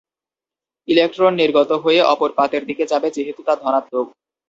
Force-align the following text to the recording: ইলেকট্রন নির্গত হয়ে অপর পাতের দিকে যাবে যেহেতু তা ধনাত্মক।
ইলেকট্রন 0.87 1.33
নির্গত 1.41 1.71
হয়ে 1.83 2.01
অপর 2.13 2.29
পাতের 2.37 2.63
দিকে 2.69 2.83
যাবে 2.91 3.07
যেহেতু 3.15 3.41
তা 3.43 3.53
ধনাত্মক। 3.55 4.07